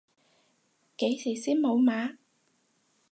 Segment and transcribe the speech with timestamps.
[0.97, 2.17] 幾時先無碼？